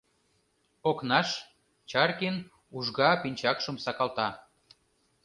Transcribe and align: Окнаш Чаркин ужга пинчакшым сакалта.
Окнаш 0.89 1.29
Чаркин 1.89 2.35
ужга 2.77 3.09
пинчакшым 3.21 3.75
сакалта. 3.85 4.29